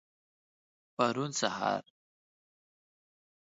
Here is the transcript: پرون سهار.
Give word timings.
پرون 0.97 1.31
سهار. 1.31 1.83